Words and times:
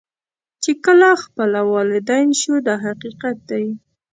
چې 0.63 0.71
کله 0.85 1.07
خپله 1.23 1.59
والدین 1.73 2.27
شو 2.41 2.55
دا 2.67 2.75
حقیقت 2.85 3.37
دی. 3.49 3.65